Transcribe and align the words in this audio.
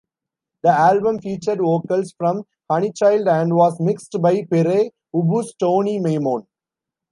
The 0.63 0.71
album 0.71 1.19
featured 1.19 1.59
vocals 1.59 2.11
from 2.17 2.45
Honeychild 2.71 3.27
and 3.29 3.53
was 3.53 3.79
mixed 3.79 4.15
by 4.19 4.43
Pere 4.49 4.89
Ubu's 5.15 5.53
Tony 5.59 5.99
Maimone. 5.99 6.47